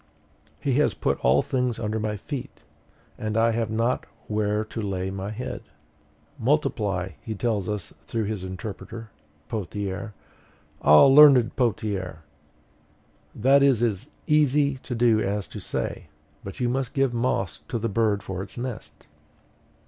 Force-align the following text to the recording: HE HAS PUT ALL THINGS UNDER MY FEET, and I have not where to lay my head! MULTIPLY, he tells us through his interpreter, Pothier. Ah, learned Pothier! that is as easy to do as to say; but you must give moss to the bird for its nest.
HE 0.59 0.73
HAS 0.79 0.95
PUT 0.95 1.19
ALL 1.19 1.43
THINGS 1.43 1.77
UNDER 1.77 1.99
MY 1.99 2.17
FEET, 2.17 2.63
and 3.19 3.37
I 3.37 3.51
have 3.51 3.69
not 3.69 4.07
where 4.27 4.65
to 4.65 4.81
lay 4.81 5.11
my 5.11 5.29
head! 5.29 5.61
MULTIPLY, 6.39 7.17
he 7.21 7.35
tells 7.35 7.69
us 7.69 7.93
through 8.07 8.23
his 8.23 8.43
interpreter, 8.43 9.11
Pothier. 9.47 10.15
Ah, 10.81 11.05
learned 11.05 11.55
Pothier! 11.55 12.23
that 13.35 13.61
is 13.61 13.83
as 13.83 14.09
easy 14.25 14.77
to 14.79 14.95
do 14.95 15.19
as 15.19 15.45
to 15.45 15.59
say; 15.59 16.07
but 16.43 16.59
you 16.59 16.67
must 16.67 16.95
give 16.95 17.13
moss 17.13 17.59
to 17.67 17.77
the 17.77 17.87
bird 17.87 18.23
for 18.23 18.41
its 18.41 18.57
nest. 18.57 19.05